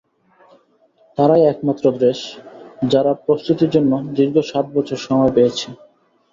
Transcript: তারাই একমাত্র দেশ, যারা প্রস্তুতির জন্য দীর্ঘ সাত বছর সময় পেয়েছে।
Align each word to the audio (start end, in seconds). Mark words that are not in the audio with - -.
তারাই 1.17 1.43
একমাত্র 1.47 1.85
দেশ, 1.99 2.19
যারা 2.87 3.11
প্রস্তুতির 3.25 3.69
জন্য 3.69 3.91
দীর্ঘ 4.17 4.35
সাত 4.51 4.65
বছর 4.75 4.97
সময় 5.07 5.31
পেয়েছে। 5.35 5.67